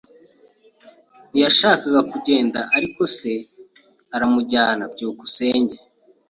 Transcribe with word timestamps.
Ntiyashakaga 1.31 2.01
kugenda, 2.11 2.59
ariko 2.77 3.01
se 3.17 3.31
aramujyana. 4.15 4.83
byukusenge 4.93 5.75